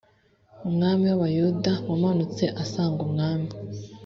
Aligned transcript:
umwami 0.67 1.03
w 1.07 1.11
abayuda 1.17 1.71
yamanutse 1.89 2.43
asanga 2.63 2.99
umwami 3.07 3.49